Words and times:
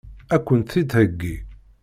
Ad 0.35 0.41
kent-t-id-theggi? 0.45 1.35